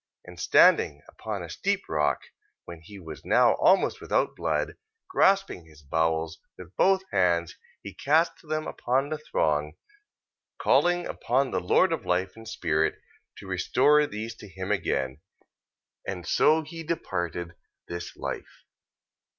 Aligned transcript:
And 0.25 0.39
standing 0.39 1.03
upon 1.07 1.43
a 1.43 1.49
steep 1.51 1.87
rock, 1.87 2.23
when 2.65 2.81
he 2.81 2.97
was 2.97 3.23
now 3.23 3.53
almost 3.57 4.01
without 4.01 4.35
blood, 4.35 4.73
grasping 5.07 5.63
his 5.65 5.83
bowels, 5.83 6.39
with 6.57 6.75
both 6.75 7.03
hands 7.11 7.53
he 7.83 7.93
cast 7.93 8.41
them 8.41 8.65
upon 8.65 9.09
the 9.09 9.19
throng, 9.19 9.73
calling 10.57 11.05
upon 11.05 11.51
the 11.51 11.59
Lord 11.61 11.93
of 11.93 12.03
life 12.03 12.35
and 12.35 12.47
spirit, 12.47 12.95
to 13.37 13.45
restore 13.47 14.07
these 14.07 14.33
to 14.37 14.47
him 14.49 14.71
again: 14.71 15.21
and 16.07 16.25
so 16.25 16.63
he 16.63 16.81
departed 16.81 17.53
this 17.87 18.15
life. 18.17 18.63